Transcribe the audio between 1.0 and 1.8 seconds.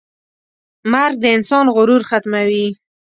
د انسان